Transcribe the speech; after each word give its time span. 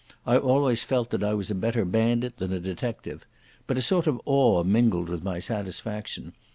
I 0.25 0.35
always 0.35 0.81
felt 0.81 1.11
that 1.11 1.21
I 1.23 1.35
was 1.35 1.51
a 1.51 1.53
better 1.53 1.85
bandit 1.85 2.37
than 2.37 2.51
a 2.51 2.59
detective. 2.59 3.23
But 3.67 3.77
a 3.77 3.83
sort 3.83 4.07
of 4.07 4.19
awe 4.25 4.63
mingled 4.63 5.09
with 5.09 5.23
my 5.23 5.37
satisfaction. 5.37 6.33